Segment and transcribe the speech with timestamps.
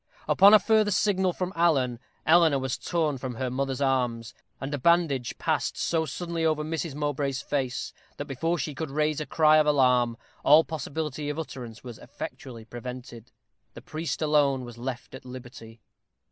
[0.27, 4.79] Upon a further signal from Alan, Eleanor was torn from her mother's arms, and a
[4.79, 6.95] bandage passed so suddenly over Mrs.
[6.95, 11.83] Mowbray's face, that, before she could raise a cry of alarm, all possibility of utterance
[11.83, 13.31] was effectually prevented.
[13.75, 15.81] The priest alone was left at liberty.